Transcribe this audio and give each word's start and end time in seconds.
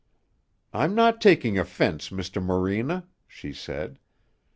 "I'm 0.73 0.95
not 0.95 1.21
taking 1.21 1.59
offense, 1.59 2.09
Mr. 2.09 2.41
Morena," 2.41 3.05
she 3.27 3.53
said. 3.53 3.99